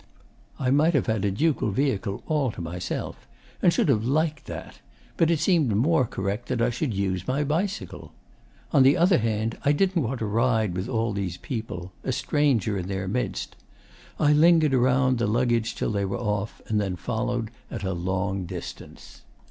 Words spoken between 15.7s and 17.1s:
till they were off, and then